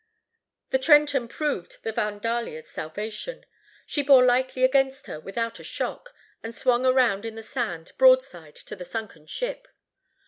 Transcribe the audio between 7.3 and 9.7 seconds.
the sand broadside to the sunken ship.